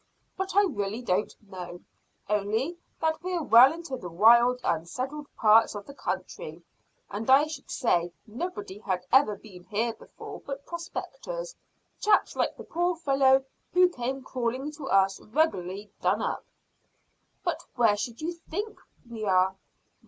[0.35, 1.81] But I really don't know,
[2.27, 6.63] only that we're well into the wild unsettled parts of the country,
[7.11, 11.55] and I should say nobody had ever been here before but prospectors
[11.99, 16.45] chaps like the poor fellow who came crawling to us regularly done up."
[17.43, 19.55] "But where should you think we are?"